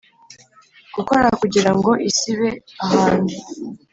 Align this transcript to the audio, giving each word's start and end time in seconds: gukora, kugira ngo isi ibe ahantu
gukora, 0.95 1.27
kugira 1.41 1.71
ngo 1.77 1.91
isi 2.09 2.27
ibe 2.33 2.49
ahantu 2.85 3.35